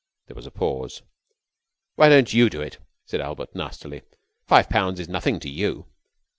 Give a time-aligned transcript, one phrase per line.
[0.25, 1.03] There was a pause.
[1.93, 4.01] "Why don't you do it." said Albert, nastily.
[4.47, 5.85] "Five pounds is nothing to you."